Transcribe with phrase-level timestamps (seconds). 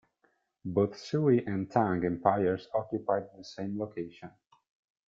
[0.65, 4.31] Both Sui and Tang empires occupied the same location.